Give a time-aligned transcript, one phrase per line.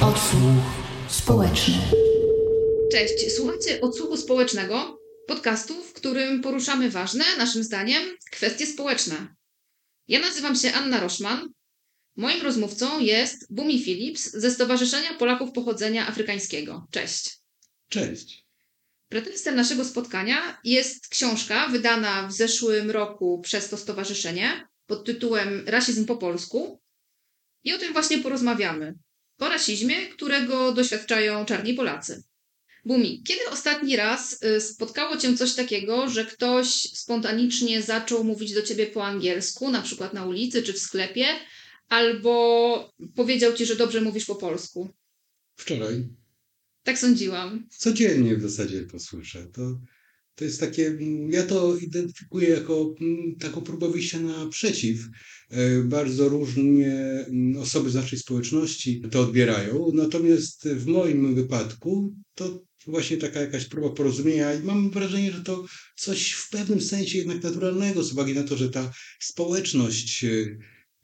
[0.00, 0.62] Odsłuch
[1.08, 1.74] społeczny.
[2.92, 9.34] Cześć, słuchacie odsłuchu społecznego, podcastu, w którym poruszamy ważne, naszym zdaniem, kwestie społeczne.
[10.08, 11.52] Ja nazywam się Anna Roszman.
[12.16, 16.86] Moim rozmówcą jest Bumi Phillips ze Stowarzyszenia Polaków Pochodzenia Afrykańskiego.
[16.90, 17.38] Cześć.
[17.88, 18.43] Cześć.
[19.08, 26.06] Pretekstem naszego spotkania jest książka wydana w zeszłym roku przez to stowarzyszenie pod tytułem Rasizm
[26.06, 26.80] po polsku.
[27.64, 28.94] I o tym właśnie porozmawiamy.
[29.38, 32.22] O rasizmie, którego doświadczają czarni Polacy.
[32.84, 38.62] Bumi, kiedy ostatni raz y, spotkało cię coś takiego, że ktoś spontanicznie zaczął mówić do
[38.62, 41.26] ciebie po angielsku, na przykład na ulicy czy w sklepie,
[41.88, 44.88] albo powiedział ci, że dobrze mówisz po polsku?
[45.56, 46.04] Wczoraj.
[46.84, 47.66] Tak sądziłam.
[47.78, 49.46] Codziennie w zasadzie to słyszę.
[49.52, 49.80] To,
[50.34, 54.98] to jest takie, mm, ja to identyfikuję jako mm, taką próbę wyjścia naprzeciw.
[55.50, 62.64] E, Bardzo różnie mm, osoby z naszej społeczności to odbierają, natomiast w moim wypadku to
[62.86, 65.64] właśnie taka jakaś próba porozumienia i mam wrażenie, że to
[65.96, 70.28] coś w pewnym sensie jednak naturalnego z uwagi na to, że ta społeczność e,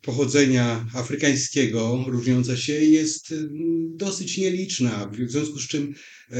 [0.02, 5.94] pochodzenia afrykańskiego, różniąca się, jest mm, dosyć nieliczna, w związku z czym
[6.30, 6.36] e,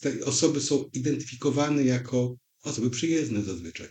[0.00, 3.88] te osoby są identyfikowane jako osoby przyjezdne zazwyczaj.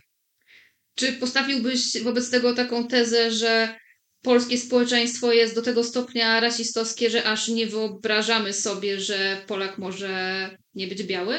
[0.95, 3.79] Czy postawiłbyś wobec tego taką tezę, że
[4.21, 10.49] polskie społeczeństwo jest do tego stopnia rasistowskie, że aż nie wyobrażamy sobie, że Polak może
[10.73, 11.35] nie być biały?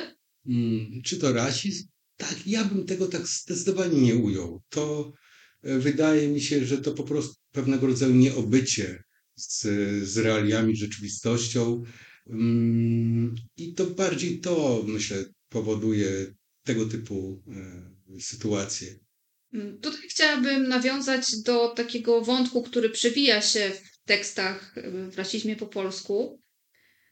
[0.49, 1.87] Mm, Czy to rasizm?
[2.17, 4.63] Tak, ja bym tego tak zdecydowanie nie ujął.
[4.69, 5.13] To
[5.63, 9.05] e, wydaje mi się, że to po prostu pewnego rodzaju nieobycie
[9.35, 9.62] z,
[10.09, 11.83] z realiami, rzeczywistością.
[12.27, 17.43] Mm, I to bardziej to, myślę, powoduje tego typu
[18.17, 18.98] e, sytuacje.
[19.53, 25.57] Mm, Tutaj chciałabym nawiązać do takiego wątku, który przewija się w tekstach y, w rasizmie
[25.57, 26.41] po polsku.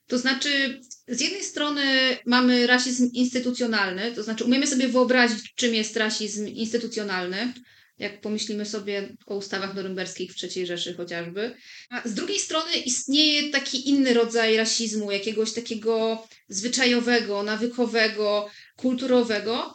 [0.07, 5.97] To znaczy, z jednej strony mamy rasizm instytucjonalny, to znaczy umiemy sobie wyobrazić, czym jest
[5.97, 7.55] rasizm instytucjonalny,
[7.99, 11.57] jak pomyślimy sobie o ustawach norymberskich w III Rzeszy chociażby.
[11.91, 19.75] A z drugiej strony istnieje taki inny rodzaj rasizmu, jakiegoś takiego zwyczajowego, nawykowego, kulturowego.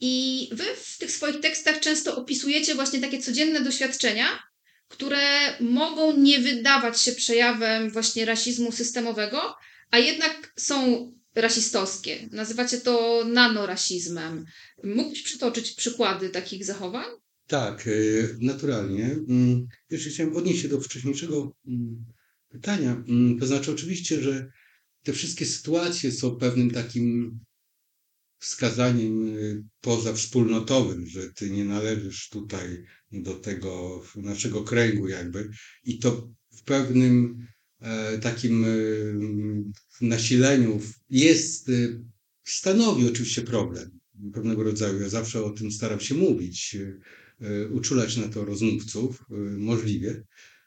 [0.00, 4.42] I wy w tych swoich tekstach często opisujecie właśnie takie codzienne doświadczenia,
[4.88, 5.18] które
[5.60, 9.56] mogą nie wydawać się przejawem właśnie rasizmu systemowego,
[9.90, 12.28] a jednak są rasistowskie.
[12.32, 14.46] Nazywacie to nanorasizmem.
[14.84, 17.06] Mógłbyś przytoczyć przykłady takich zachowań?
[17.48, 17.90] Tak, e,
[18.40, 19.04] naturalnie.
[19.28, 22.04] Mm, Jeszcze chciałem odnieść się do wcześniejszego mm,
[22.48, 23.04] pytania.
[23.08, 24.50] Mm, To znaczy, oczywiście, że
[25.02, 27.38] te wszystkie sytuacje są pewnym takim
[28.38, 35.50] wskazaniem y, pozawspólnotowym, że ty nie należysz tutaj do tego naszego kręgu, jakby.
[35.84, 37.46] I to w pewnym
[37.80, 39.14] e, takim y,
[40.00, 40.80] nasileniu
[41.10, 42.04] jest, y,
[42.44, 43.98] stanowi oczywiście problem
[44.34, 45.00] pewnego rodzaju.
[45.00, 46.76] Ja zawsze o tym staram się mówić,
[47.70, 50.22] uczulać na to rozmówców, y, możliwie.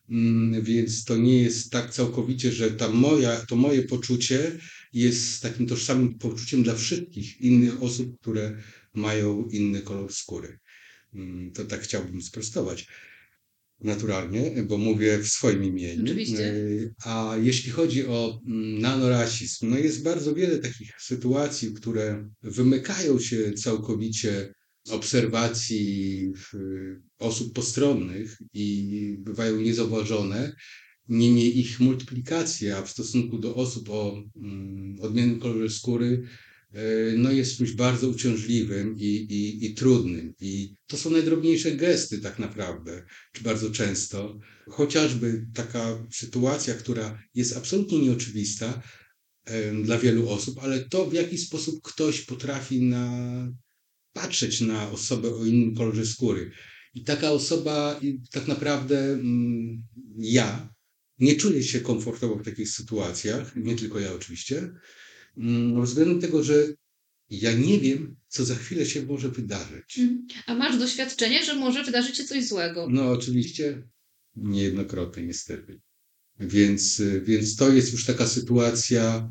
[0.10, 4.58] Mm, Więc to nie jest tak całkowicie, że ta moja, to moje poczucie
[4.94, 8.58] jest takim tożsamym poczuciem dla wszystkich innych osób, które
[8.94, 10.60] mają inny kolor skóry.
[11.14, 12.88] Mm, To tak chciałbym sprostować.
[13.84, 16.04] Naturalnie, bo mówię w swoim imieniu.
[16.04, 16.54] Oczywiście.
[16.54, 23.20] Y, A jeśli chodzi o mm, nanorasizm, no jest bardzo wiele takich sytuacji, które wymykają
[23.20, 24.54] się całkowicie
[24.90, 26.34] obserwacji
[27.20, 30.56] osób postronnych i bywają niezauważone.
[31.10, 36.24] Niemniej ich multiplikacja w stosunku do osób o mm, odmiennym kolorze skóry
[36.76, 40.34] y, no jest czymś bardzo uciążliwym i, i, i trudnym.
[40.40, 44.40] I to są najdrobniejsze gesty tak naprawdę, czy bardzo często.
[44.70, 48.82] Chociażby taka sytuacja, która jest absolutnie nieoczywista
[49.84, 53.48] dla wielu osób, ale to w jaki sposób ktoś potrafi na,
[54.14, 56.52] patrzeć na osobę o innym kolorze skóry.
[56.94, 58.00] I taka osoba,
[58.32, 59.84] tak naprawdę mm,
[60.18, 60.74] ja,
[61.20, 64.72] nie czuję się komfortowo w takich sytuacjach, nie tylko ja oczywiście,
[65.38, 66.68] mm, względem tego, że
[67.30, 70.00] ja nie wiem, co za chwilę się może wydarzyć.
[70.46, 72.88] A masz doświadczenie, że może wydarzyć się coś złego.
[72.90, 73.88] No oczywiście
[74.36, 75.82] niejednokrotnie niestety.
[76.40, 79.30] Więc, więc to jest już taka sytuacja,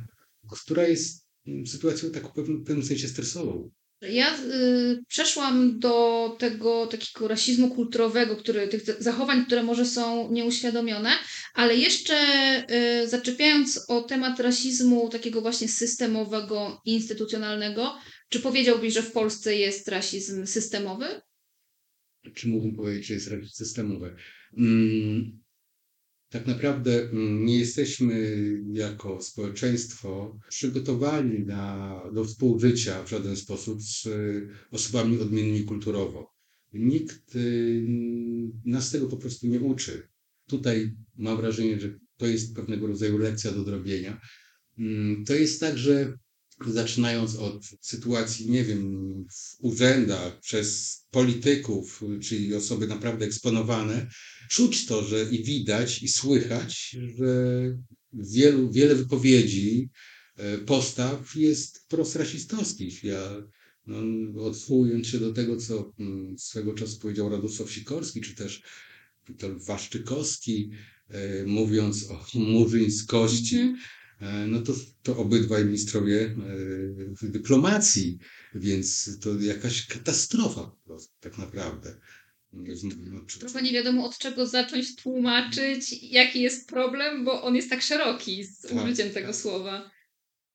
[0.50, 3.70] która jest mm, sytuacją w pewnym, w pewnym sensie stresową.
[4.02, 11.10] Ja y, przeszłam do tego takiego rasizmu kulturowego, który, tych zachowań, które może są nieuświadomione,
[11.54, 12.14] ale jeszcze
[13.02, 17.98] y, zaczepiając o temat rasizmu takiego właśnie systemowego, instytucjonalnego,
[18.28, 21.06] czy powiedziałbyś, że w Polsce jest rasizm systemowy?
[22.34, 24.16] czy mógłbym powiedzieć, że jest raczej systemowe.
[24.56, 25.42] Mm,
[26.30, 28.36] tak naprawdę mm, nie jesteśmy
[28.72, 34.08] jako społeczeństwo przygotowani na, do współżycia w żaden sposób z
[34.70, 36.30] osobami odmiennymi kulturowo.
[36.72, 37.86] Nikt y,
[38.64, 40.08] nas tego po prostu nie uczy.
[40.46, 44.20] Tutaj mam wrażenie, że to jest pewnego rodzaju lekcja do zrobienia.
[44.78, 46.18] Mm, to jest tak, że
[46.66, 54.10] zaczynając od sytuacji, nie wiem, w urzędach, przez polityków, czyli osoby naprawdę eksponowane,
[54.50, 57.62] czuć to, że i widać, i słychać, że
[58.12, 59.90] wielu, wiele wypowiedzi,
[60.36, 63.04] e, postaw jest prosrasistowskich.
[63.04, 63.42] Ja
[63.86, 68.62] no, odwołując się do tego, co mm, swego czasu powiedział Radosław Sikorski, czy też
[69.28, 70.70] Witold Waszczykowski,
[71.08, 73.76] e, mówiąc o murzyńskości, mm
[74.46, 74.72] no to,
[75.02, 76.36] to obydwaj ministrowie
[77.22, 78.18] e, dyplomacji,
[78.54, 81.96] więc to jakaś katastrofa po prostu, tak naprawdę.
[82.52, 87.82] No, Trochę nie wiadomo od czego zacząć tłumaczyć, jaki jest problem, bo on jest tak
[87.82, 89.36] szeroki z tak, użyciem tego tak.
[89.36, 89.90] słowa.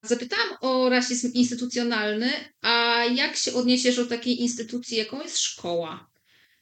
[0.04, 6.15] Zapytałam o rasizm instytucjonalny, a jak się odniesiesz do takiej instytucji, jaką jest szkoła?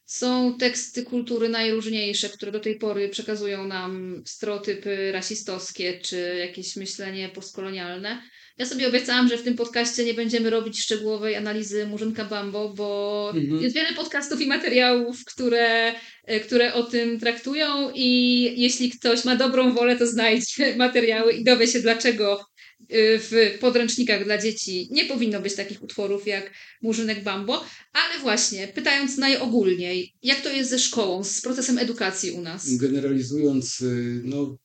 [0.06, 7.28] Są teksty kultury najróżniejsze, które do tej pory przekazują nam stereotypy rasistowskie czy jakieś myślenie
[7.28, 8.22] postkolonialne.
[8.58, 13.32] Ja sobie obiecałam, że w tym podcaście nie będziemy robić szczegółowej analizy Murzynka Bambo, bo
[13.34, 13.62] mhm.
[13.62, 19.36] jest wiele podcastów i materiałów, które, e, które o tym traktują i jeśli ktoś ma
[19.36, 22.44] dobrą wolę, to znajdź materiały i dowie się, dlaczego
[22.90, 26.52] w podręcznikach dla dzieci nie powinno być takich utworów jak
[26.82, 32.42] Murzynek Bambo, ale właśnie, pytając najogólniej, jak to jest ze szkołą, z procesem edukacji u
[32.42, 32.76] nas?
[32.76, 34.58] Generalizując, y, no,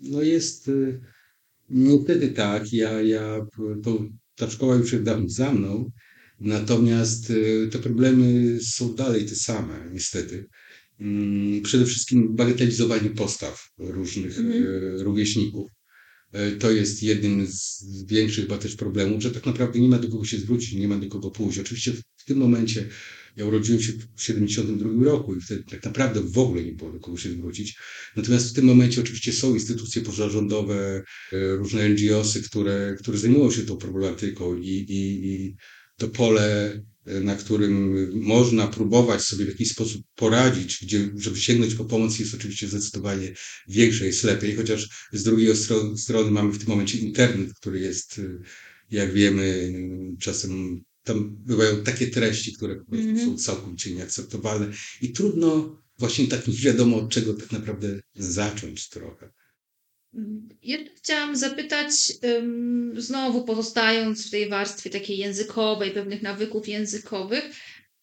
[0.00, 1.00] no jest y,
[1.70, 3.46] niestety tak, ja, ja
[3.84, 4.04] to,
[4.36, 5.90] ta szkoła już jest dawno za mną,
[6.40, 7.32] natomiast
[7.70, 10.46] te problemy są dalej te same, niestety.
[11.00, 14.64] Mm, przede wszystkim bagatelizowanie postaw różnych mm.
[15.00, 15.70] rówieśników
[16.58, 20.24] to jest jednym z większych chyba też problemów, że tak naprawdę nie ma do kogo
[20.24, 21.58] się zwrócić, nie ma do kogo pójść.
[21.58, 22.88] Oczywiście w tym momencie
[23.36, 27.00] ja urodziłem się w 1972 roku i wtedy tak naprawdę w ogóle nie było do
[27.00, 27.78] kogo się zwrócić.
[28.16, 33.62] Natomiast w tym momencie oczywiście są instytucje pozarządowe, e, różne NGOsy, które, które zajmują się
[33.62, 35.56] tą problematyką i, i, i
[36.00, 41.84] to pole na którym można próbować sobie w jakiś sposób poradzić, gdzie, żeby sięgnąć po
[41.84, 43.34] pomoc jest oczywiście zdecydowanie
[43.68, 48.20] większe, jest lepiej, chociaż z drugiej stro strony mamy w tym momencie internet, który jest,
[48.90, 49.72] jak wiemy,
[50.20, 53.24] czasem tam bywają takie treści, które mm -hmm.
[53.24, 59.32] są całkowicie nieakceptowalne i trudno właśnie tak nie wiadomo od czego tak naprawdę zacząć trochę.
[60.62, 61.90] Jeszcze chciałam zapytać,
[62.96, 67.44] znowu pozostając w tej warstwie takiej językowej, pewnych nawyków językowych,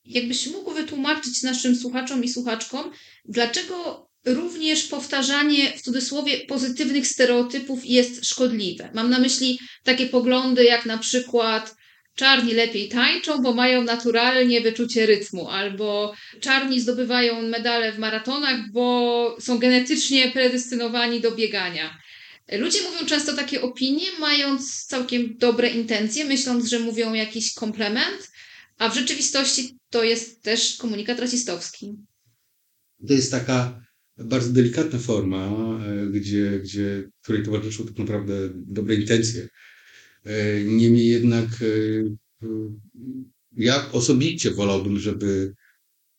[0.06, 2.92] jakbyś mógł wytłumaczyć naszym słuchaczom i słuchaczkom,
[3.26, 8.92] dlaczego również powtarzanie w cudzysłowie pozytywnych stereotypów jest szkodliwe.
[8.94, 11.76] Mam na myśli takie poglądy jak na przykład
[12.18, 19.38] czarni lepiej tańczą, bo mają naturalnie wyczucie rytmu, albo czarni zdobywają medale w maratonach, bo
[19.40, 21.98] są genetycznie predestynowani do biegania.
[22.52, 28.32] Ludzie mówią często takie opinie, mając całkiem dobre intencje, myśląc, że mówią jakiś komplement,
[28.78, 31.96] a w rzeczywistości to jest też komunikat rasistowski.
[33.08, 33.82] To jest taka
[34.18, 35.48] bardzo delikatna forma,
[35.86, 39.48] e, gdzie, gdzie, której towarzyszą tak naprawdę dobre intencje.
[40.28, 42.48] E, niemniej jednak e,
[43.58, 45.54] ja osobiście wolałbym, żeby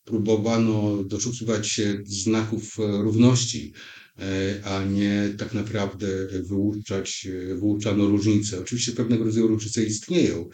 [0.05, 3.73] próbowano doszukiwać się znaków równości,
[4.19, 6.07] e, a nie tak naprawdę
[6.43, 8.61] wyłuczać, wyłuczano różnice.
[8.61, 10.49] Oczywiście pewnego rodzaju różnice istnieją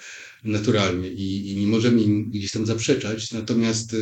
[0.45, 3.97] naturalnie i, i nie możemy im gdzieś tam zaprzeczać, natomiast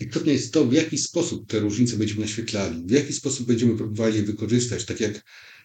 [0.00, 4.16] istotne jest to, w jaki sposób te różnice będziemy naświetlali, w jaki sposób będziemy próbowali
[4.16, 5.22] je wykorzystać, tak jak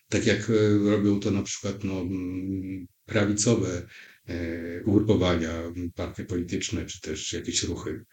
[0.10, 2.06] tak jak e, robią to na przykład no,
[3.06, 3.88] prawicowe
[4.28, 5.54] e, ugrupowania,
[5.96, 8.06] partie polityczne, czy też jakieś ruchy.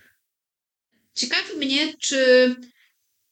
[1.14, 2.54] Ciekawi mnie, czy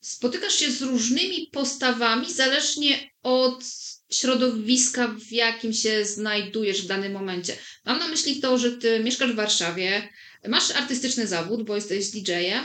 [0.01, 3.65] spotykasz się z różnymi postawami zależnie od
[4.13, 7.57] środowiska, w jakim się znajdujesz w danym momencie.
[7.85, 10.09] Mam na myśli to, że ty mieszkasz w Warszawie,
[10.49, 12.65] masz artystyczny zawód, bo jesteś DJ-em,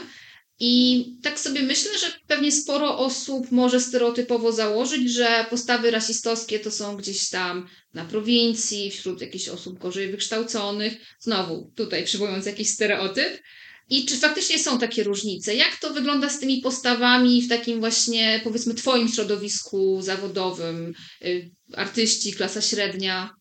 [0.65, 6.72] i tak sobie myślę, że pewnie sporo osób może stereotypowo założyć, że postawy rasistowskie to
[6.72, 10.93] są gdzieś tam na prowincji, wśród jakichś osób gorzej wykształconych.
[11.20, 13.41] Znowu tutaj przywołując jakiś stereotyp.
[13.89, 15.55] I czy faktycznie są takie różnice?
[15.55, 20.93] Jak to wygląda z tymi postawami w takim właśnie, powiedzmy, Twoim środowisku zawodowym?
[21.22, 23.36] Y, artyści, klasa średnia?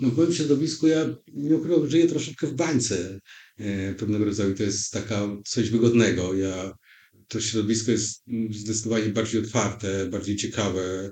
[0.00, 3.20] No w moim środowisku ja nie ukrywam, żyję troszeczkę w bańce.
[3.60, 6.34] E, pewnego rodzaju to jest taka coś wygodnego.
[6.34, 6.72] Ja,
[7.28, 11.10] to środowisko jest zdecydowanie bardziej otwarte, bardziej ciekawe.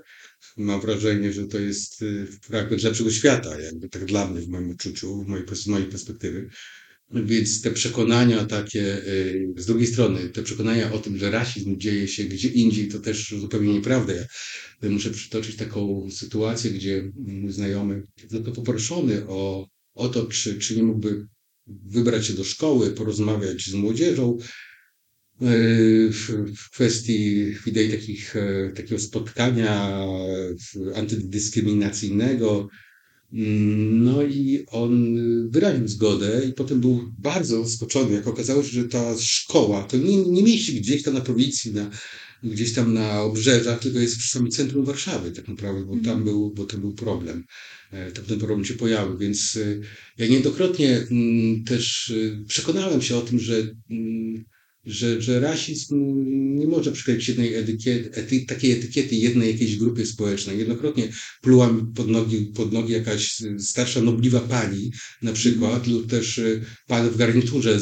[0.56, 4.70] Mam wrażenie, że to jest e, fragment lepszego świata, jakby tak dla mnie, w moim
[4.70, 6.50] odczuciu, w mojej, z mojej perspektywy.
[7.10, 12.08] Więc te przekonania takie, y, z drugiej strony, te przekonania o tym, że rasizm dzieje
[12.08, 14.12] się gdzie indziej, to też zupełnie nieprawda.
[14.82, 20.76] Ja muszę przytoczyć taką sytuację, gdzie mój znajomy został poproszony o, o to, czy, czy
[20.76, 21.26] nie mógłby
[21.86, 24.38] wybrać się do szkoły, porozmawiać z młodzieżą
[25.42, 26.10] y,
[26.56, 30.06] w kwestii idei takich, e, takiego spotkania
[30.94, 32.68] antydyskryminacyjnego,
[33.32, 35.16] no i on
[35.50, 40.16] wyraził zgodę i potem był bardzo zaskoczony, jak okazało się, że ta szkoła to nie,
[40.16, 41.90] nie mieści gdzieś tam na prowincji, na,
[42.42, 46.24] gdzieś tam na obrzeżach, tylko jest przy samym centrum Warszawy tak naprawdę, bo tam mhm.
[46.24, 47.44] był, bo tam był problem.
[47.90, 49.80] E, tam ten problem się pojawił, więc e,
[50.18, 54.44] ja niejednokrotnie mm, też e, przekonałem się o tym, że mm,
[54.84, 56.14] że, że rasizm
[56.58, 60.58] nie może przykleić jednej etykiety, ety, takiej etykiety jednej jakiejś grupie społecznej.
[60.58, 61.08] Jednokrotnie
[61.42, 64.92] pluła mi pod nogi, pod nogi jakaś starsza, nobliwa pani
[65.22, 66.40] na przykład, lub też
[66.86, 67.80] pan w garniturze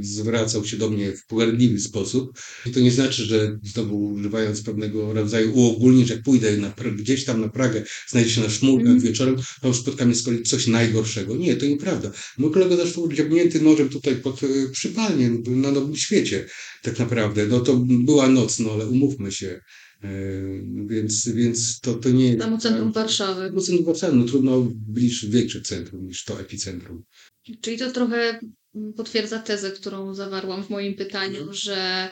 [0.00, 2.38] zwracał się do mnie w pogardliwy sposób.
[2.66, 7.24] I to nie znaczy, że znowu używając pewnego rodzaju uogólnień, że jak pójdę na, gdzieś
[7.24, 9.00] tam na Pragę, znajdzie się na szmulkach mm.
[9.00, 11.36] wieczorem, to spotka mnie z kolei coś najgorszego.
[11.36, 12.10] Nie, to nieprawda.
[12.38, 16.46] Mój kolega zresztą dziabnięty nożem tutaj pod y, przypalnie na nowym świecie
[16.82, 17.46] tak naprawdę.
[17.46, 19.60] No to była noc, no ale umówmy się.
[20.02, 20.10] E,
[20.86, 22.38] więc, więc to, to nie jest.
[22.38, 23.50] Tam centrum Warszawy.
[23.50, 27.02] Tam centrum Warszawy, no trudno bliż większe centrum niż to epicentrum.
[27.60, 28.40] Czyli to trochę
[28.96, 31.54] potwierdza tezę, którą zawarłam w moim pytaniu, mhm.
[31.54, 32.10] że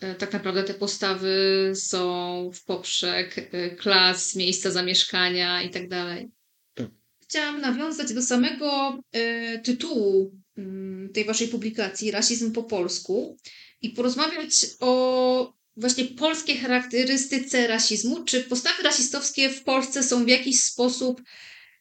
[0.00, 6.30] e, tak naprawdę te postawy są w poprzek e, klas, miejsca zamieszkania i tak dalej.
[6.74, 6.88] Tak.
[7.22, 13.36] Chciałam nawiązać do samego y, tytułu y, tej waszej publikacji, Rasizm po polsku,
[13.82, 18.24] i porozmawiać o właśnie polskiej charakterystyce rasizmu.
[18.24, 21.22] Czy postawy rasistowskie w Polsce są w jakiś sposób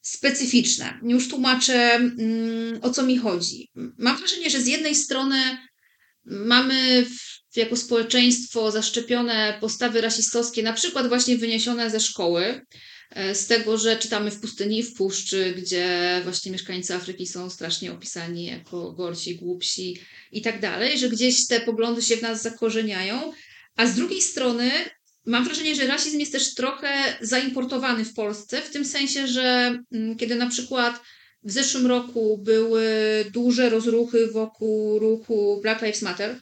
[0.06, 1.00] specyficzne.
[1.04, 3.70] Już tłumaczę, mm, o co mi chodzi.
[3.98, 5.58] Mam wrażenie, że z jednej strony
[6.26, 7.06] mamy
[7.56, 12.62] jako społeczeństwo zaszczepione postawy rasistowskie, na przykład właśnie wyniesione ze szkoły,
[13.10, 17.92] e, z tego, że czytamy w pustyni w puszczy, gdzie właśnie mieszkańcy Afryki są strasznie
[17.92, 20.00] opisani jako gorsi, głupsi
[20.32, 23.34] i tak dalej, że gdzieś te poglądy się w nas zakorzeniają,
[23.76, 24.72] a z drugiej strony
[25.26, 30.18] Mam wrażenie, że rasizm jest też trochę zaimportowany w Polsce, w tym sensie, że mm,
[30.18, 31.02] kiedy na przykład
[31.44, 32.86] w zeszłym roku były
[33.34, 36.40] duże rozruchy wokół ruchu Black Lives Matter,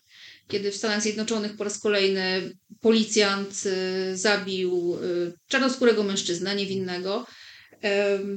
[0.47, 7.27] kiedy w Stanach Zjednoczonych po raz kolejny policjant y, zabił y, czarnoskórego mężczyznę, niewinnego.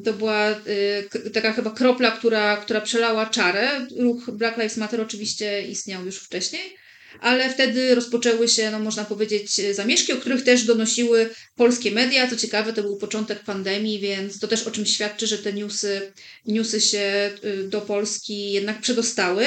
[0.05, 3.87] To była y, taka chyba kropla, która, która przelała czarę.
[3.99, 6.77] Ruch Black Lives Matter oczywiście istniał już wcześniej
[7.21, 12.31] ale wtedy rozpoczęły się, no można powiedzieć, zamieszki, o których też donosiły polskie media.
[12.31, 16.13] Co ciekawe, to był początek pandemii, więc to też o czym świadczy, że te newsy,
[16.47, 19.47] newsy się y, do Polski jednak przedostały.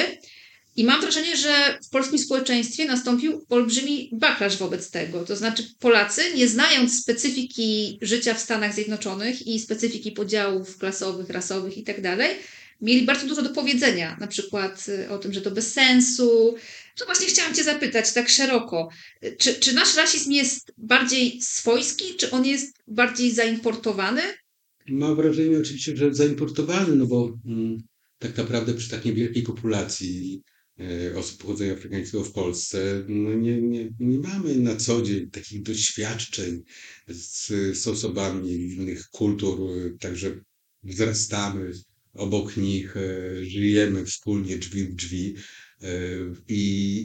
[0.76, 5.24] I mam wrażenie, że w polskim społeczeństwie nastąpił olbrzymi backlash wobec tego.
[5.24, 11.76] To znaczy, Polacy, nie znając specyfiki życia w Stanach Zjednoczonych i specyfiki podziałów klasowych, rasowych
[11.76, 12.30] itd., tak
[12.82, 16.54] mieli bardzo dużo do powiedzenia, na przykład y, o tym, że to bez sensu.
[16.96, 18.88] To właśnie chciałam Cię zapytać tak szeroko.
[19.38, 24.22] Czy, czy nasz rasizm jest bardziej swojski, czy on jest bardziej zaimportowany?
[24.88, 27.78] Mam wrażenie oczywiście, że zaimportowany, no bo mm,
[28.18, 30.42] tak naprawdę przy tak niewielkiej populacji
[30.80, 35.62] e, osób pochodzenia afrykańskiego w Polsce, no nie, nie, nie mamy na co dzień takich
[35.62, 36.62] doświadczeń
[37.08, 37.46] z,
[37.78, 39.58] z osobami innych kultur,
[40.00, 40.40] także
[40.82, 41.72] wzrastamy
[42.14, 45.34] obok nich, e, żyjemy wspólnie drzwi w drzwi
[46.48, 46.60] i,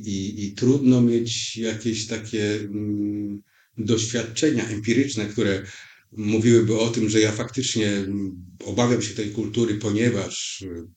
[0.06, 3.42] i, i trudno mieć jakieś takie mm,
[3.78, 5.66] doświadczenia empiryczne, które
[6.12, 10.88] mówiłyby o tym, że ja faktycznie mm, obawiam się tej kultury, ponieważ e,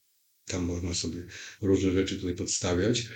[0.44, 1.26] tam można sobie
[1.62, 3.08] różne rzeczy tutaj podstawiać.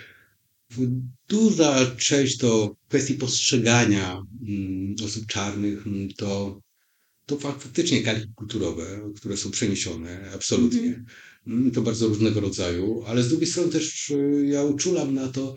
[1.27, 5.83] Duża część to kwestii postrzegania mm, osób czarnych,
[6.17, 6.61] to
[7.25, 10.87] to faktycznie kalki kulturowe, które są przeniesione, absolutnie.
[10.87, 11.05] Mm.
[11.73, 15.55] To bardzo różnego rodzaju, ale z drugiej strony też y, ja uczulam na to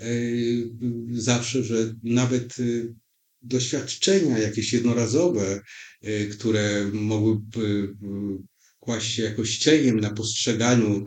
[0.00, 0.70] y,
[1.10, 2.94] zawsze, że nawet y,
[3.42, 5.60] doświadczenia jakieś jednorazowe,
[6.32, 7.94] które mogłyby
[8.80, 11.04] kłaść się jakoś cieniem na postrzeganiu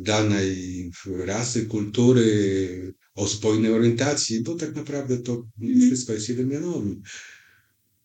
[0.00, 5.80] danej rasy, kultury, o spojnej orientacji, bo tak naprawdę to mm.
[5.80, 6.96] wszystko jest jednomianowe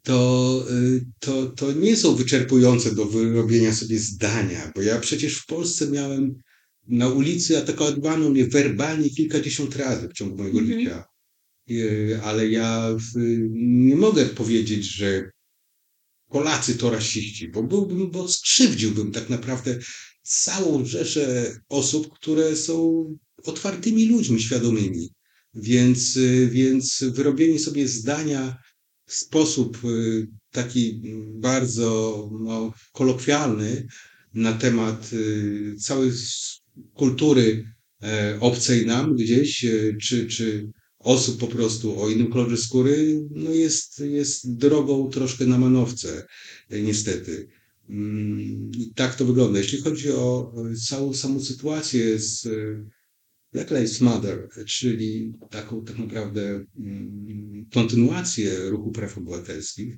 [0.03, 5.45] to, y, to, to nie są wyczerpujące do wyrobienia sobie zdania, bo ja przecież w
[5.45, 6.35] Polsce miałem
[6.87, 10.79] na ulicy atakowano mnie werbalnie kilkadziesiąt razy w ciągu mojego Mhm.
[10.79, 11.03] życia.
[11.71, 12.95] Y, Ale ja
[13.51, 15.31] nie mogę powiedzieć, że
[16.29, 19.79] Polacy to rasiści, bo byłbym, bo skrzywdziłbym tak naprawdę
[20.23, 23.05] całą rzeszę osób, które są
[23.43, 25.09] otwartymi ludźmi świadomymi.
[25.53, 28.57] Więc, y, więc wyrobienie sobie zdania
[29.11, 31.01] w sposób y, taki
[31.33, 33.87] bardzo no, kolokwialny
[34.33, 36.11] na temat y, całej
[36.93, 37.63] kultury
[38.03, 43.51] e, obcej nam gdzieś, e, czy, czy osób po prostu o innym kolorze skóry, no
[43.51, 46.25] jest, jest drogą troszkę na manowce,
[46.69, 47.47] e, niestety.
[47.89, 49.59] Mm, I tak to wygląda.
[49.59, 50.53] Jeśli chodzi o
[50.89, 52.47] całą samą sytuację z
[53.53, 59.97] Black Lives Matter, czyli taką tak naprawdę mm, kontynuację ruchu praw obywatelskich,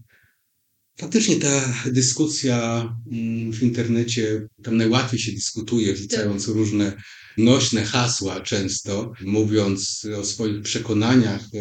[1.00, 6.98] Faktycznie ta dyskusja mm, w internecie, tam najłatwiej się dyskutuje, wrzucając różne
[7.38, 11.58] nośne hasła często, mówiąc o swoich przekonaniach, e,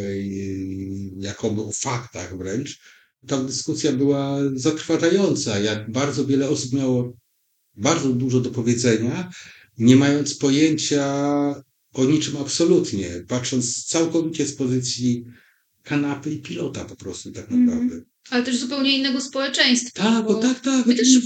[1.18, 2.80] jakoby o faktach wręcz.
[3.26, 7.16] Ta dyskusja była zatrważająca, jak bardzo wiele osób miało
[7.74, 9.30] bardzo dużo do powiedzenia,
[9.78, 11.04] nie mając pojęcia
[11.92, 15.24] o niczym absolutnie, patrząc całkowicie z pozycji
[15.82, 17.64] kanapy i pilota po prostu tak Mhm.
[17.66, 18.02] naprawdę.
[18.30, 20.02] Ale też zupełnie innego społeczeństwa.
[20.02, 21.18] Tak, bo tak, tak, my też-.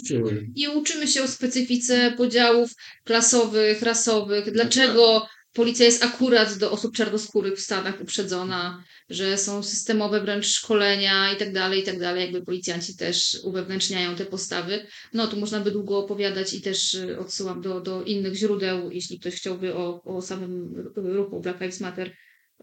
[0.57, 2.71] Nie uczymy się o specyfice podziałów
[3.05, 4.53] klasowych, rasowych.
[4.53, 11.33] Dlaczego policja jest akurat do osób czarnoskórych w Stanach uprzedzona, że są systemowe wręcz szkolenia
[11.33, 12.23] i tak dalej, i tak dalej.
[12.23, 14.87] Jakby policjanci też uwewnętrzniają te postawy.
[15.13, 19.21] No, tu można by długo opowiadać i też y, odsyłam do, do innych źródeł, jeśli
[19.21, 22.13] ktoś chciałby o, o samym ruchu Black Lives Matter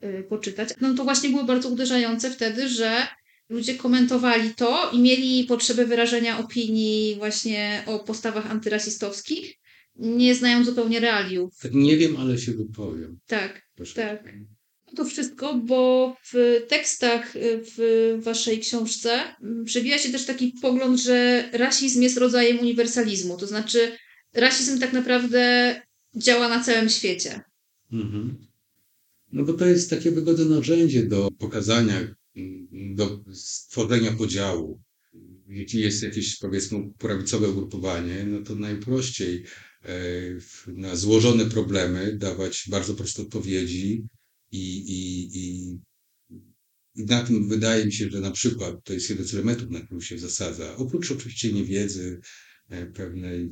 [0.03, 0.69] y, poczytać.
[0.81, 3.07] No to właśnie było bardzo uderzające wtedy, że
[3.50, 9.62] ludzie komentowali to i mieli potrzebę wyrażenia opinii właśnie o postawach antyrasistowskich,
[9.95, 11.57] nie znając zupełnie realiów.
[11.62, 13.19] Tak nie wiem, ale się wypowiem.
[13.27, 13.95] Tak, Proszę.
[13.95, 14.33] tak.
[14.95, 20.99] To wszystko, bo w tekstach y, w waszej książce mm, przewija się też taki pogląd,
[20.99, 23.38] że rasizm jest rodzajem uniwersalizmu.
[23.38, 23.97] To znaczy,
[24.34, 25.82] rasizm tak naprawdę
[26.15, 27.41] działa na całym świecie.
[27.91, 28.47] Mhm.
[29.32, 34.82] No bo to jest takie wygodne narzędzie do pokazania, mm, do stworzenia podziału.
[35.47, 39.43] Jeśli jest jakieś, powiedzmy, prawicowe ugrupowanie, no to najprościej
[40.67, 44.08] na złożone problemy dawać bardzo proste odpowiedzi
[44.52, 45.80] i, i, i,
[46.96, 49.82] i na tym wydaje mi się, że na przykład to jest jeden z elementów, na
[49.82, 50.76] którym się zasadza.
[50.76, 52.22] Oprócz oczywiście niewiedzy
[52.69, 53.52] e, pewnej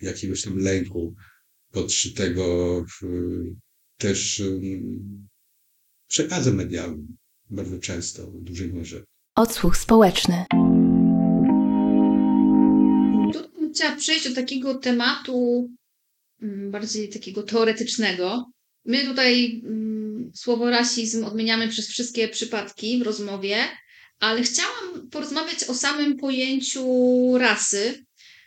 [0.00, 1.14] jakiegoś tam lęku
[1.70, 2.84] podszytego
[3.96, 4.42] też
[6.08, 7.16] przekazem medialnym
[7.50, 9.04] bardzo często w dużej mierze.
[9.36, 10.44] Odsłuch społeczny.
[13.80, 15.70] Chciała przejść do takiego tematu
[16.42, 18.50] mm, bardziej takiego teoretycznego.
[18.84, 23.56] My tutaj mm, słowo rasizm odmieniamy przez wszystkie przypadki w rozmowie,
[24.18, 26.84] ale chciałam porozmawiać o samym pojęciu
[27.38, 28.04] rasy,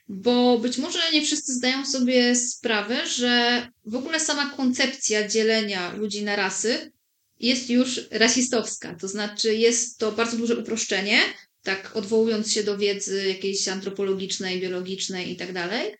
[0.08, 6.24] bo być może nie wszyscy zdają sobie sprawę, że w ogóle sama koncepcja dzielenia ludzi
[6.24, 6.91] na rasy
[7.39, 8.96] jest już rasistowska.
[8.96, 11.19] To znaczy, jest to bardzo duże uproszczenie,
[11.63, 15.95] tak odwołując się do wiedzy jakiejś antropologicznej, biologicznej i tak dalej.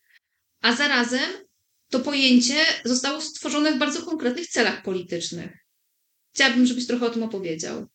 [0.62, 1.32] A zarazem
[1.90, 5.52] to pojęcie zostało stworzone w bardzo konkretnych celach politycznych.
[6.34, 7.88] Chciałabym, żebyś trochę o tym opowiedział.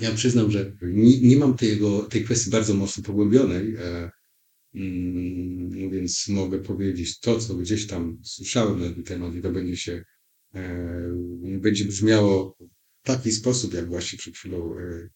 [0.00, 4.10] Ja przyznam, że nie, nie mam tego, tej kwestii bardzo mocno pogłębionej, e,
[4.74, 9.76] mm, więc mogę powiedzieć to, co gdzieś tam słyszałem na ten temat i to będzie
[9.76, 10.04] się
[10.54, 10.88] e,
[11.60, 12.56] będzie brzmiało
[13.02, 15.08] w taki sposób, jak właśnie przed chwilą e,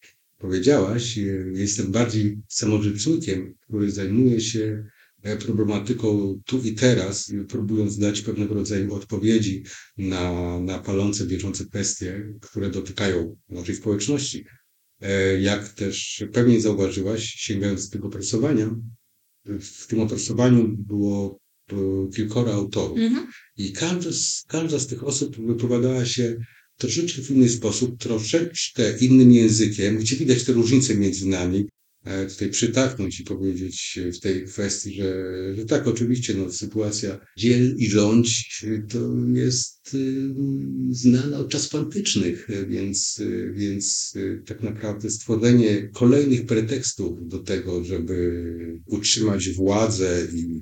[0.43, 1.19] powiedziałaś.
[1.19, 1.23] E,
[1.55, 4.85] Jestem bardziej samorzecznikiem, który zajmuje się
[5.23, 9.65] e, problematyką tu i teraz, i próbując dać pewnego rodzaju odpowiedzi
[9.99, 14.45] na, na palące, bieżące kwestie, które dotykają naszej społeczności.
[15.01, 18.77] E, Jak też pewnie zauważyłaś, sięgając do tego opracowania,
[19.45, 21.41] w tym opracowaniu było
[21.73, 21.75] e,
[22.15, 22.99] kilkoro autorów.
[22.99, 23.27] Mhm.
[23.57, 26.37] I każda z, każda z tych osób wypowiadała się
[26.83, 31.69] troszeczkę w inny sposób, troszeczkę innym językiem, gdzie widać te różnice między nami.
[32.05, 35.15] E, Tutaj przytaknąć i powiedzieć w tej kwestii, że,
[35.57, 38.99] że tak, oczywiście, no, sytuacja dziel i rządź e, to
[39.35, 39.97] jest
[40.91, 43.23] znana od czasów antycznych, e, więc,
[43.55, 44.15] więc
[44.47, 48.45] tak naprawdę stworzenie kolejnych pretekstów do tego, żeby
[48.87, 50.61] utrzymać władzę i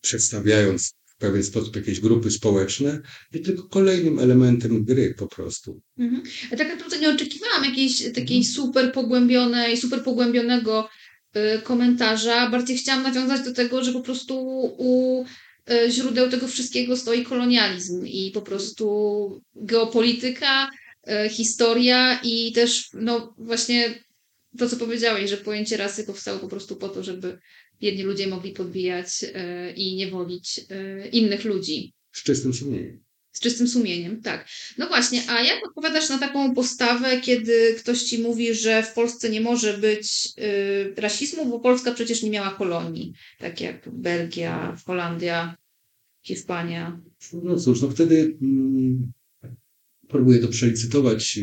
[0.00, 3.00] przedstawiając w pewien sposób jakieś grupy społeczne,
[3.32, 5.80] jest tylko kolejnym elementem gry po prostu.
[5.98, 6.22] Mhm.
[6.50, 10.88] Ja tak naprawdę nie oczekiwałam jakiejś takiej super pogłębionej, super pogłębionego
[11.36, 12.50] y, komentarza.
[12.50, 14.34] Bardziej chciałam nawiązać do tego, że po prostu
[14.78, 15.24] u
[15.70, 18.86] e, źródeł tego wszystkiego stoi kolonializm i po prostu
[19.54, 20.70] geopolityka,
[21.06, 24.04] e, historia i też no właśnie
[24.58, 27.38] to, co powiedziałeś, że pojęcie rasy powstało po prostu po to, żeby
[27.82, 30.60] jedni ludzie mogli podbijać e, i niewolić
[31.12, 31.92] innych ludzi.
[32.12, 33.02] Z czystym sumieniem.
[33.32, 34.48] Z czystym sumieniem, tak.
[34.78, 39.30] No właśnie, a jak odpowiadasz na taką postawę, kiedy ktoś ci mówi, że w Polsce
[39.30, 45.56] nie może być y, rasizmu, bo Polska przecież nie miała kolonii, tak jak Belgia, Holandia,
[46.22, 47.00] Hiszpania?
[47.32, 49.12] No cóż, no wtedy mm,
[50.08, 51.38] próbuję to przelicytować,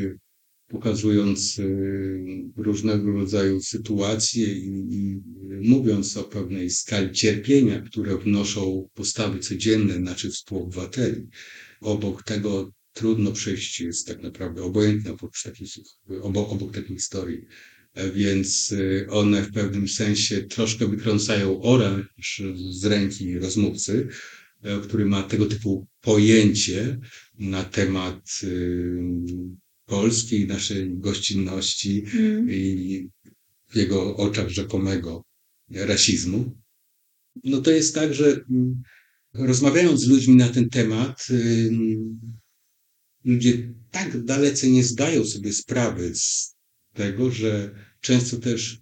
[0.70, 5.22] pokazując y, różnego rodzaju sytuacje i, i
[5.62, 11.28] mówiąc o pewnej skali cierpienia, które wnoszą postawy codzienne naszych współobywateli
[11.82, 15.74] obok tego trudno przejść jest tak naprawdę obojętne obok takich,
[16.22, 17.46] obok, obok takiej historii.
[18.16, 24.08] Więc y, one w pewnym sensie troszkę wykrącają oręż z ręki rozmówcy,
[24.64, 27.00] e, który ma tego typu pojęcie
[27.40, 28.30] na temat
[29.90, 32.52] Polski, naszej gościnności mm.
[32.52, 33.10] i
[33.68, 35.24] w jego oczach rzekomego
[35.72, 36.58] rasizmu.
[37.44, 38.82] No to jest tak, że mm,
[39.34, 41.28] rozmawiając z ludźmi na ten temat,
[43.26, 46.56] ludzie tak dalece nie zdają sobie sprawy z
[46.94, 48.82] tego, że często też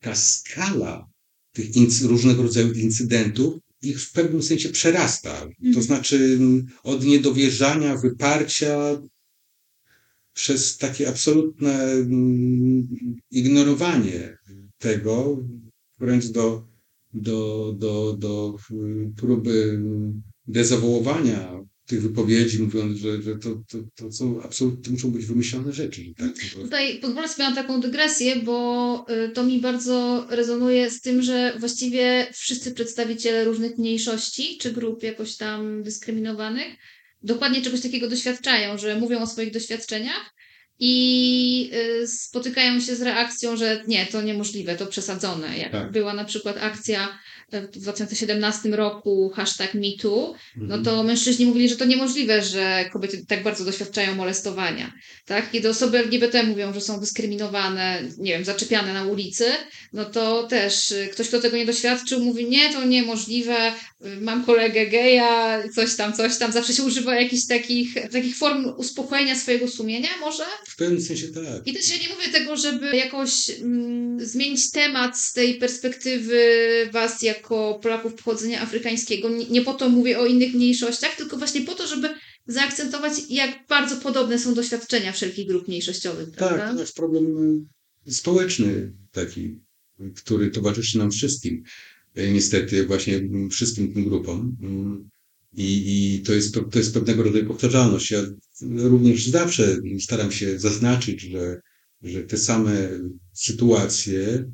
[0.00, 1.10] ta skala
[1.52, 1.66] tych
[2.02, 5.40] różnego rodzaju incydentów ich w pewnym sensie przerasta.
[5.40, 5.82] To mhm.
[5.82, 6.38] znaczy
[6.82, 9.02] od niedowierzania, wyparcia
[10.34, 11.94] przez takie absolutne
[13.30, 14.38] ignorowanie
[14.78, 15.38] tego,
[15.98, 16.72] wręcz do
[17.14, 18.56] do, do, do
[19.16, 19.80] próby
[20.46, 26.02] dezawołowania tych wypowiedzi, mówiąc, że, że to, to, to są absolutnie muszą być wymyślone rzeczy.
[26.18, 26.32] Tak?
[26.62, 31.56] Tutaj pozwolę sobie na taką dygresję, bo y, to mi bardzo rezonuje z tym, że
[31.58, 36.76] właściwie wszyscy przedstawiciele różnych mniejszości czy grup jakoś tam dyskryminowanych
[37.22, 40.34] dokładnie czegoś takiego doświadczają, że mówią o swoich doświadczeniach
[40.78, 41.70] i
[42.02, 45.58] y, spotykają się z reakcją, że nie, to niemożliwe, to przesadzone.
[45.58, 45.92] Jak tak.
[45.92, 47.18] była na przykład akcja
[47.60, 51.06] w 2017 roku hashtag MeToo, no to mhm.
[51.06, 54.92] mężczyźni mówili, że to niemożliwe, że kobiety tak bardzo doświadczają molestowania.
[55.24, 55.50] Tak?
[55.50, 59.44] Kiedy osoby LGBT mówią, że są dyskryminowane, nie wiem, zaczepiane na ulicy,
[59.92, 63.72] no to też y, ktoś, kto tego nie doświadczył, mówi, nie, to niemożliwe,
[64.06, 66.52] y, mam kolegę geja, coś tam, coś tam.
[66.52, 70.44] Zawsze się używa jakichś takich, takich form uspokojenia swojego sumienia może?
[70.68, 71.66] W pewnym sensie tak.
[71.66, 76.42] I też ja nie mówię tego, żeby jakoś mm, zmienić temat z tej perspektywy
[76.92, 79.28] was jak jako Polaków pochodzenia afrykańskiego.
[79.28, 82.08] Nie, nie po to mówię o innych mniejszościach, tylko właśnie po to, żeby
[82.46, 86.28] zaakcentować, jak bardzo podobne są doświadczenia wszelkich grup mniejszościowych.
[86.30, 86.74] Tak, prawda?
[86.74, 87.24] to jest problem
[88.08, 89.60] y, społeczny taki,
[90.16, 91.62] który towarzyszy nam wszystkim.
[92.18, 94.56] Y, niestety właśnie wszystkim tym grupom.
[94.62, 98.10] Y, I, i to, jest, to jest pewnego rodzaju powtarzalność.
[98.10, 98.22] Ja
[98.62, 101.60] również zawsze staram się zaznaczyć, że,
[102.02, 102.88] że te same
[103.32, 104.44] sytuacje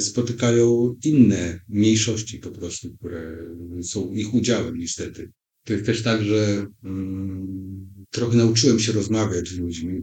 [0.00, 3.36] spotykają inne mniejszości po prostu, które
[3.82, 5.32] są ich udziałem niestety.
[5.64, 10.02] To jest też tak, że mm, trochę nauczyłem się rozmawiać z ludźmi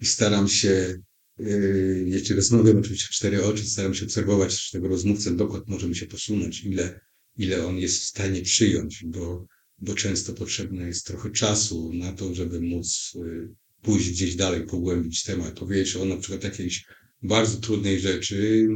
[0.00, 1.02] i, staram się,
[1.38, 6.64] yy, jeśli rozmawiam oczywiście cztery oczy, staram się obserwować tego rozmówcę, dokąd możemy się posunąć,
[6.64, 7.00] ile,
[7.36, 9.46] ile on jest w stanie przyjąć, bo,
[9.78, 13.48] bo często potrzebne jest trochę czasu na to, żeby móc yy,
[13.82, 16.84] pójść gdzieś dalej, pogłębić temat, powiedzieć o na przykład jakiejś
[17.22, 18.68] bardzo trudnej rzeczy,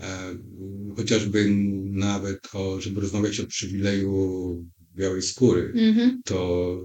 [0.00, 0.38] e,
[0.96, 1.50] chociażby
[1.84, 4.64] nawet o, żeby rozmawiać o przywileju
[4.96, 6.10] białej skóry, mm-hmm.
[6.24, 6.80] to,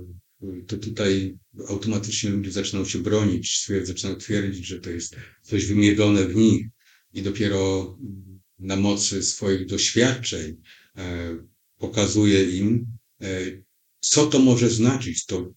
[0.68, 6.36] to tutaj automatycznie ludzie zaczynają się bronić, zaczynają twierdzić, że to jest coś wymierzone w
[6.36, 6.68] nich
[7.14, 7.98] i dopiero
[8.60, 10.62] na mocy swoich doświadczeń
[10.98, 11.38] e,
[11.78, 12.86] pokazuje im,
[13.22, 13.28] e,
[14.00, 15.26] co to może znaczyć.
[15.26, 15.54] To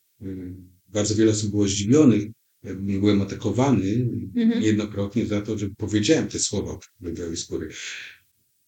[0.89, 2.25] bardzo wiele osób było zdziwionych,
[2.63, 4.61] byłem atakowany mhm.
[4.61, 7.69] niejednokrotnie za to, że powiedziałem te słowa do białej skóry.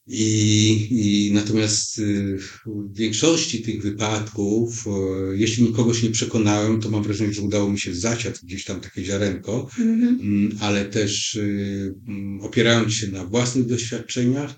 [0.07, 4.85] I, I natomiast y, w większości tych wypadków,
[5.33, 9.05] jeśli nikogoś nie przekonałem, to mam wrażenie, że udało mi się zasiać gdzieś tam takie
[9.05, 10.21] ziarenko, mhm.
[10.21, 14.55] Mm, ale też y, mm, opierając się na własnych doświadczeniach,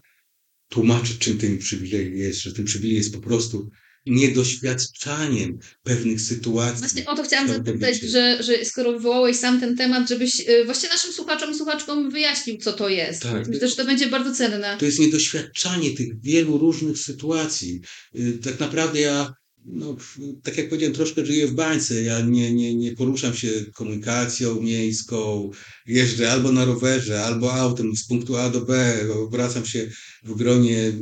[0.69, 3.71] tłumaczę, czym ten przywilej jest, że ten przywilej jest po prostu
[4.07, 6.79] niedoświadczaniem pewnych sytuacji.
[6.79, 10.89] Właśnie o to chciałam zapytać, że, że skoro wywołałeś sam ten temat, żebyś y, właśnie
[10.89, 13.23] naszym słuchaczom i słuchaczkom wyjaśnił, co to jest.
[13.23, 13.49] Tak.
[13.49, 14.77] Myślę, że to będzie bardzo cenne.
[14.79, 17.81] To jest niedoświadczanie tych wielu różnych sytuacji.
[18.17, 19.35] Y, tak naprawdę ja
[19.65, 19.97] no,
[20.43, 22.03] tak jak powiedziałem, troszkę żyję w bańce.
[22.03, 25.51] Ja nie, nie, nie poruszam się komunikacją miejską,
[25.87, 28.99] jeżdżę albo na rowerze, albo autem z punktu A do B,
[29.31, 29.91] wracam się
[30.23, 30.93] w gronie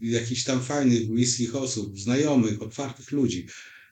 [0.00, 3.46] jakichś tam fajnych, bliskich osób, znajomych, otwartych ludzi.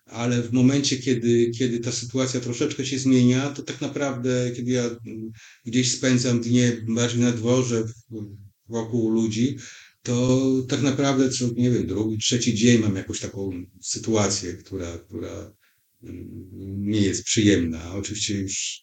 [0.06, 4.90] Ale w momencie, kiedy, kiedy ta sytuacja troszeczkę się zmienia, to tak naprawdę, kiedy ja
[5.64, 7.84] gdzieś spędzam dnie bardziej na dworze,
[8.68, 9.56] wokół ludzi,
[10.04, 15.54] to tak naprawdę co, nie wiem, drugi, trzeci dzień mam jakąś taką sytuację, która, która
[16.02, 17.94] mm, nie jest przyjemna.
[17.94, 18.82] Oczywiście już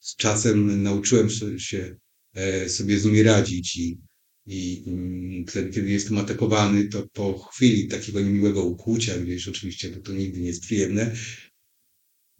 [0.00, 1.96] z czasem nauczyłem się
[2.34, 3.98] e, sobie z nimi radzić i,
[4.46, 10.12] i wtedy, kiedy jestem atakowany, to po chwili takiego niemiłego ukłucia, gdzieś oczywiście to, to
[10.12, 11.16] nigdy nie jest przyjemne,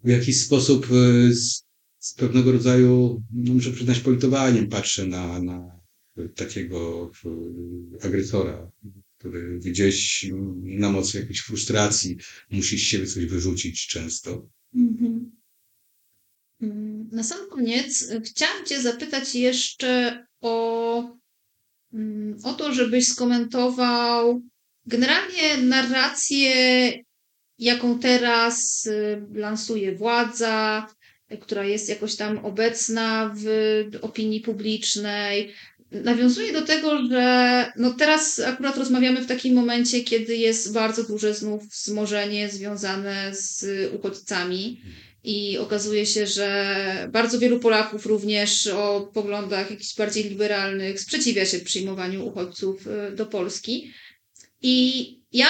[0.04, 1.64] w jakiś sposób e, z,
[1.98, 5.85] z pewnego rodzaju, no muszę przyznać, politowaniem patrzę na, na
[6.36, 7.10] takiego
[8.02, 8.70] agresora,
[9.18, 10.26] który gdzieś
[10.62, 12.16] na mocy jakiejś frustracji
[12.50, 14.48] musi z siebie coś wyrzucić często.
[14.74, 15.30] Mhm.
[16.62, 21.16] Mm, na sam koniec chciałam Cię zapytać jeszcze o,
[21.92, 24.42] mm, o to, żebyś skomentował
[24.86, 26.92] generalnie narrację,
[27.58, 30.86] jaką teraz y, lansuje władza,
[31.40, 33.46] która jest jakoś tam obecna w
[34.02, 35.54] opinii publicznej,
[35.90, 41.34] nawiązuje do tego, że no teraz akurat rozmawiamy w takim momencie, kiedy jest bardzo duże
[41.34, 44.80] znów wzmożenie związane z uchodźcami.
[45.24, 51.58] I okazuje się, że bardzo wielu Polaków również o poglądach jakichś bardziej liberalnych sprzeciwia się
[51.58, 53.92] przyjmowaniu uchodźców y, do Polski.
[54.62, 55.48] I ja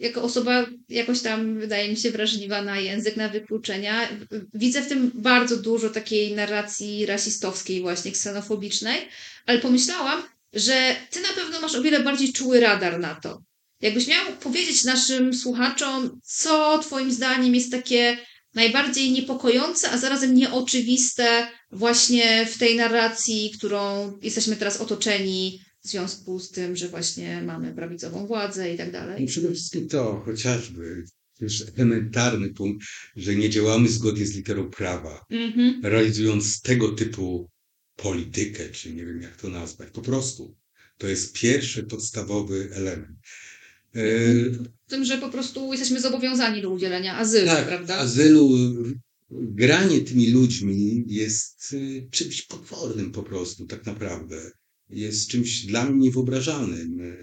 [0.00, 4.08] jako osoba jakoś tam, wydaje mi się, wrażliwa na język, na wykluczenia,
[4.54, 9.08] widzę w tym bardzo dużo takiej narracji rasistowskiej, właśnie ksenofobicznej,
[9.46, 13.42] ale pomyślałam, że ty na pewno masz o wiele bardziej czuły radar na to.
[13.80, 18.18] Jakbyś miał powiedzieć naszym słuchaczom, co twoim zdaniem jest takie
[18.54, 26.40] najbardziej niepokojące, a zarazem nieoczywiste właśnie w tej narracji, którą jesteśmy teraz otoczeni w związku
[26.40, 29.20] z tym, że właśnie mamy prawicową władzę i tak dalej.
[29.20, 31.04] No przede wszystkim to, chociażby
[31.40, 35.72] już elementarny punkt, że nie działamy zgodnie z literą prawa, mm-hmm.
[35.82, 37.50] realizując tego typu
[37.96, 39.90] politykę, czy nie wiem jak to nazwać.
[39.90, 40.56] Po prostu.
[40.98, 43.18] To jest pierwszy podstawowy element.
[43.94, 47.98] W tym, że po prostu jesteśmy zobowiązani do udzielenia azylu, tak, prawda?
[47.98, 48.50] Azylu,
[49.30, 54.50] granie tymi ludźmi jest y, czymś potwornym po prostu, tak naprawdę
[54.90, 57.16] jest czymś dla mnie niewyobrażalnym.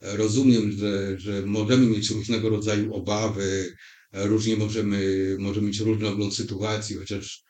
[0.00, 3.76] Rozumiem, że, że możemy mieć różnego rodzaju obawy,
[4.12, 7.44] różnie możemy, możemy mieć różny ogląd sytuacji, chociaż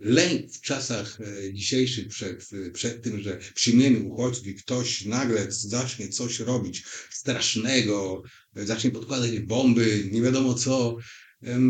[0.00, 6.08] lęk w czasach e, dzisiejszych przed, przed tym, że przyjmiemy uchodźców i ktoś nagle zacznie
[6.08, 8.22] coś robić strasznego,
[8.54, 10.96] zacznie podkładać bomby, nie wiadomo co,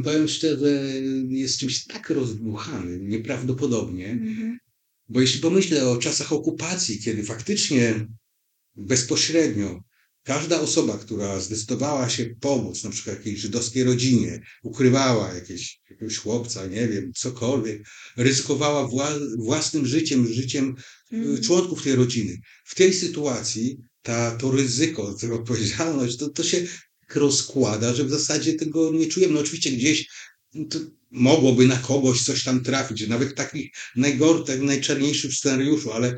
[0.05, 0.83] powiem szczerze,
[1.29, 4.68] jest czymś tak rozbuchanym, nieprawdopodobnie, mm -hmm.
[5.09, 8.07] Bo jeśli pomyślę o czasach okupacji, kiedy faktycznie
[8.77, 9.81] bezpośrednio
[10.23, 16.67] każda osoba, która zdecydowała się pomóc, na przykład jakiejś żydowskiej rodzinie, ukrywała jakieś, jakiegoś chłopca,
[16.67, 17.83] nie wiem, cokolwiek,
[18.17, 20.75] ryzykowała wła własnym życiem, życiem
[21.13, 21.43] mm.
[21.43, 22.39] członków tej rodziny.
[22.65, 26.67] W tej sytuacji ta, to ryzyko, ta odpowiedzialność, to, to się
[27.15, 29.35] rozkłada, że w zasadzie tego nie czujemy.
[29.35, 30.09] No oczywiście gdzieś
[31.11, 36.17] mogłoby na kogoś coś tam trafić, nawet takich najgorszych, najczarniejszych scenariuszu, ale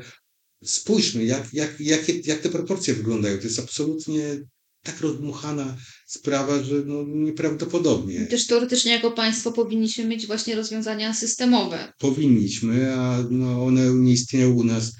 [0.63, 3.37] spójrzmy, jak, jak, jak, jak te proporcje wyglądają.
[3.37, 4.39] To jest absolutnie
[4.83, 8.25] tak rozdmuchana sprawa, że no nieprawdopodobnie.
[8.25, 11.93] Też teoretycznie jako państwo powinniśmy mieć właśnie rozwiązania systemowe.
[11.99, 14.91] Powinniśmy, a no one nie istnieją u nas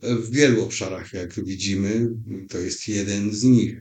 [0.00, 2.08] w wielu obszarach, jak widzimy.
[2.48, 3.80] To jest jeden z nich.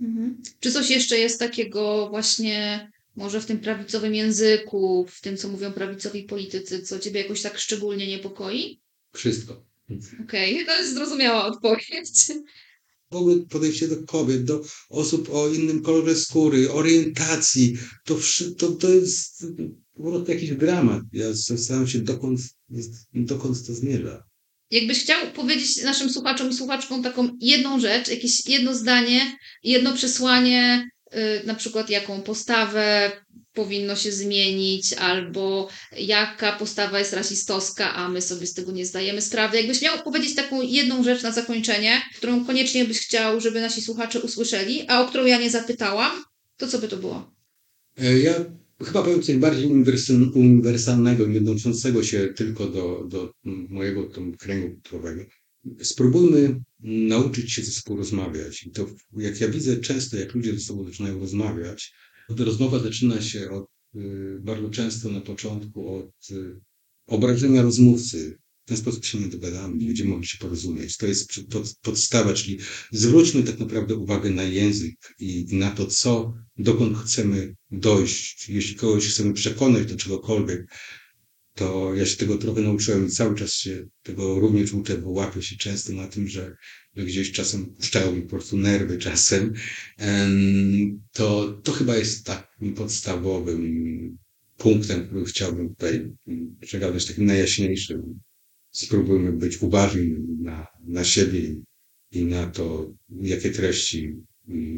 [0.00, 0.42] Mhm.
[0.60, 5.72] Czy coś jeszcze jest takiego właśnie może w tym prawicowym języku, w tym, co mówią
[5.72, 8.80] prawicowi politycy, co ciebie jakoś tak szczególnie niepokoi?
[9.12, 9.66] Wszystko.
[10.24, 12.10] Okej, okay, to jest zrozumiała odpowiedź.
[13.10, 18.18] W ogóle podejście do kobiet, do osób o innym kolorze skóry, orientacji, to,
[18.58, 19.46] to, to jest
[19.96, 21.02] po prostu jakiś dramat.
[21.12, 22.40] Ja zastanawiam się, dokąd,
[23.12, 24.24] dokąd to zmierza.
[24.70, 30.88] Jakbyś chciał powiedzieć naszym słuchaczom i słuchaczkom taką jedną rzecz, jakieś jedno zdanie, jedno przesłanie,
[31.44, 33.12] na przykład jaką postawę
[33.54, 39.22] powinno się zmienić, albo jaka postawa jest rasistowska, a my sobie z tego nie zdajemy
[39.22, 39.56] sprawy.
[39.56, 44.20] Jakbyś miał powiedzieć taką jedną rzecz na zakończenie, którą koniecznie byś chciał, żeby nasi słuchacze
[44.20, 46.12] usłyszeli, a o którą ja nie zapytałam,
[46.56, 47.34] to co by to było?
[47.98, 48.34] E, ja
[48.84, 49.66] chyba powiem coś bardziej
[50.34, 55.24] uniwersalnego, nie odnoszącego się tylko do, do mojego kręgu kulturowego.
[55.82, 58.62] Spróbujmy nauczyć się ze sobą rozmawiać.
[58.62, 61.92] I to, jak ja widzę często, jak ludzie ze sobą zaczynają rozmawiać,
[62.36, 63.66] to rozmowa zaczyna się od,
[63.96, 66.60] y, bardzo często na początku od y,
[67.06, 68.38] obrażenia rozmówcy.
[68.64, 70.96] W ten sposób się nie dogadamy, nie będziemy mogli się porozumieć.
[70.96, 72.58] To jest pod, podstawa, czyli
[72.92, 78.48] zwróćmy tak naprawdę uwagę na język i na to, co, dokąd chcemy dojść.
[78.48, 80.66] Jeśli kogoś chcemy przekonać do czegokolwiek,
[81.54, 85.42] to ja się tego trochę nauczyłem i cały czas się tego również uczę, bo łapię
[85.42, 86.56] się często na tym, że,
[86.96, 89.52] że gdzieś czasem puszczają mi po prostu nerwy czasem.
[91.12, 94.18] To, to chyba jest takim podstawowym
[94.56, 96.12] punktem, który chciałbym tutaj
[96.60, 98.20] przekazać, takim najjaśniejszym.
[98.70, 101.56] Spróbujmy być uważni na, na siebie
[102.12, 104.14] i na to, jakie treści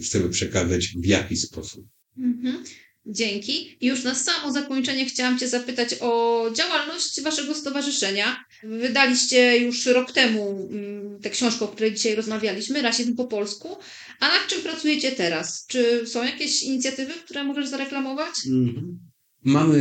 [0.02, 1.86] chcemy przekazać, w jaki sposób.
[2.18, 2.64] Mhm.
[3.06, 3.76] Dzięki.
[3.80, 8.44] I już na samo zakończenie chciałam Cię zapytać o działalność Waszego stowarzyszenia.
[8.62, 13.76] Wydaliście już rok temu mm, tę książkę, o której dzisiaj rozmawialiśmy, Rasizm po polsku.
[14.20, 15.66] A nad czym pracujecie teraz?
[15.66, 18.34] Czy są jakieś inicjatywy, które możesz zareklamować?
[18.46, 18.98] Mhm.
[19.44, 19.78] Mamy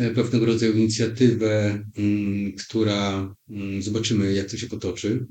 [0.00, 5.26] e, pewnego rodzaju inicjatywę, mm, która mm, zobaczymy, jak to się potoczy,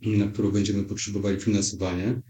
[0.00, 2.20] na którą będziemy potrzebowali finansowania.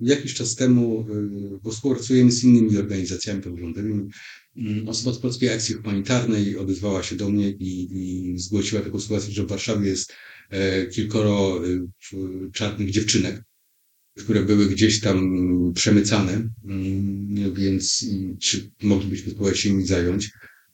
[0.00, 1.06] Jakiś czas temu,
[1.54, 4.08] y, bo współpracujemy z innymi organizacjami pozarządowymi,
[4.56, 9.32] mm, osoba z Polskiej Akcji Humanitarnej odezwała się do mnie i, i zgłosiła taką sytuację,
[9.32, 10.12] że w Warszawie jest
[10.50, 11.88] e, kilkoro y,
[12.52, 13.42] czarnych dziewczynek,
[14.18, 18.06] które były gdzieś tam przemycane, mm, więc
[18.40, 20.30] czy moglibyśmy spróbować się nimi zająć.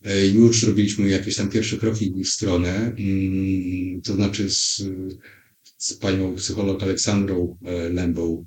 [0.07, 4.83] E, już robiliśmy jakieś tam pierwsze kroki w ich stronę, mm, to znaczy z,
[5.79, 8.47] z panią psycholog Aleksandrą e, Lębą,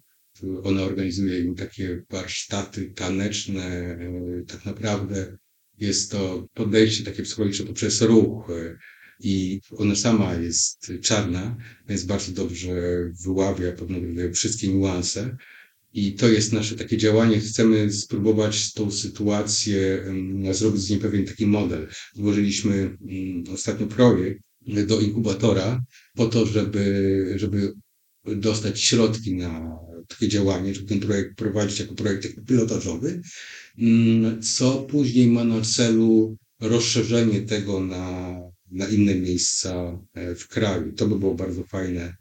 [0.63, 3.65] ona organizuje im takie warsztaty taneczne.
[3.65, 5.37] E, tak naprawdę
[5.77, 8.49] jest to podejście takie psychologiczne poprzez ruch.
[8.49, 8.77] E,
[9.19, 11.57] I ona sama jest czarna,
[11.89, 12.71] więc bardzo dobrze
[13.23, 15.37] wyławia pewne wszystkie niuanse.
[15.93, 17.39] I to jest nasze takie działanie.
[17.39, 20.05] Chcemy spróbować tą sytuację
[20.51, 21.87] zrobić z niej pewien taki model.
[22.13, 25.83] Złożyliśmy mm, ostatnio projekt do inkubatora
[26.15, 27.73] po to, żeby, żeby
[28.25, 33.21] dostać środki na takie działanie, żeby ten projekt prowadzić jako projekt pilotażowy,
[33.77, 38.35] mm, co później ma na celu rozszerzenie tego na,
[38.71, 40.93] na inne miejsca e, w kraju.
[40.93, 42.15] To by było bardzo fajne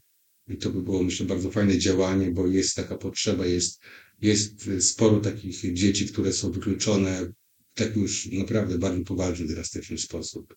[0.48, 3.82] i to by było, myślę, bardzo fajne działanie, bo jest taka potrzeba, jest,
[4.22, 10.54] jest sporo takich dzieci, które są wykluczone w taki już naprawdę bardzo poważny, drastyczny sposób.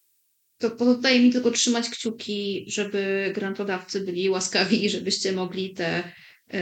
[0.57, 6.11] To pozostaje mi tylko trzymać kciuki, żeby grantodawcy byli łaskawi i żebyście mogli te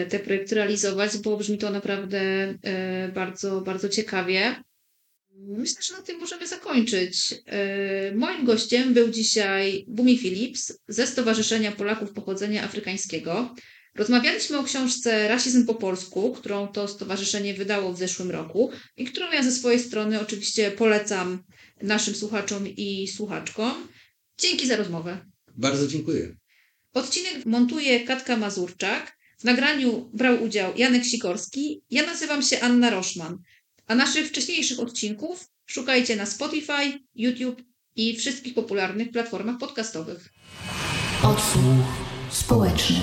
[0.09, 2.19] te projekty realizować, bo brzmi to naprawdę
[2.63, 4.63] e, bardzo, bardzo ciekawie.
[5.47, 7.35] Myślę, że na tym możemy zakończyć.
[7.45, 13.55] E, moim gościem był dzisiaj Bumi Phillips ze Stowarzyszenia Polaków Pochodzenia Afrykańskiego.
[13.95, 19.31] Rozmawialiśmy o książce Rasizm po polsku, którą to stowarzyszenie wydało w zeszłym roku i którą
[19.31, 21.43] ja ze swojej strony oczywiście polecam
[21.81, 23.87] naszym słuchaczom i słuchaczkom.
[24.37, 25.25] Dzięki za rozmowę.
[25.55, 26.35] Bardzo dziękuję.
[26.93, 29.18] Odcinek montuje Katka Mazurczak.
[29.39, 31.81] W nagraniu brał udział Janek Sikorski.
[31.89, 33.37] Ja nazywam się Anna Roszman.
[33.87, 37.61] A naszych wcześniejszych odcinków szukajcie na Spotify, YouTube
[37.95, 40.29] i wszystkich popularnych platformach podcastowych.
[41.23, 41.85] Odsłuch
[42.31, 42.98] społeczny.